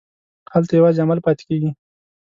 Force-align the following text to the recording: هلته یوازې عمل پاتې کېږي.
هلته 0.53 0.71
یوازې 0.79 0.99
عمل 1.05 1.19
پاتې 1.25 1.43
کېږي. 1.49 1.69